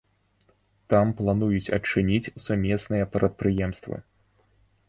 Там 0.93 1.11
плануюць 1.19 1.73
адчыніць 1.77 2.31
сумесныя 2.47 3.05
прадпрыемствы. 3.17 3.95